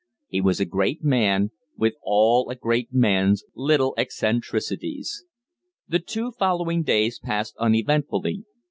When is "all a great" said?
2.01-2.91